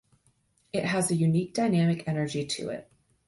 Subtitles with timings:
[0.73, 2.89] It has a unique dynamic energy to it.